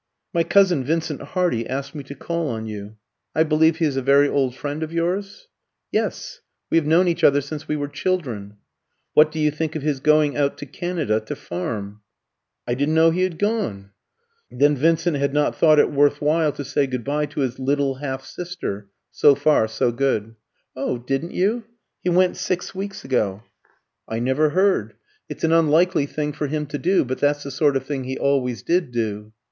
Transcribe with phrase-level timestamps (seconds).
[0.33, 2.97] "My cousin Vincent Hardy asked me to call on you.
[3.35, 5.47] I believe he is a very old friend of yours?"
[5.91, 8.57] "Yes; we have known each other since we were children."
[9.13, 12.01] "What do you think of his going out to Canada to farm?"
[12.67, 13.91] "I didn't know he had gone."
[14.49, 17.97] (Then Vincent had not thought it worth while to say good bye to his "little
[17.97, 20.33] half sister." So far, so good.)
[20.75, 21.63] "Oh, didn't you?
[21.99, 23.43] He went six weeks ago."
[24.09, 24.95] "I never heard.
[25.29, 28.17] It's an unlikely thing for him to do, but that's the sort of thing he
[28.17, 29.33] always did do."